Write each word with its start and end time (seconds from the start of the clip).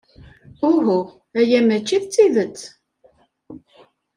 Uhu, 0.69 0.97
aya 1.39 1.59
mačči 1.67 1.97
d 2.01 2.05
tidet. 2.13 2.57